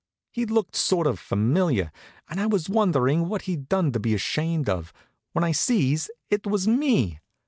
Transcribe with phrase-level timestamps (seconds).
[0.31, 1.91] He looked sort of familiar,
[2.27, 4.91] and I was wondering what he'd done to be ashamed of,
[5.33, 7.19] when I sees it was me.